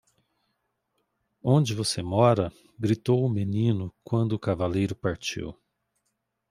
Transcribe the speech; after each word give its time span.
"Onde 1.43 1.75
você 1.75 2.01
mora?" 2.01 2.51
Gritou 2.79 3.23
o 3.23 3.29
menino? 3.29 3.93
quando 4.03 4.31
o 4.31 4.39
cavaleiro 4.39 4.95
partiu. 4.95 5.55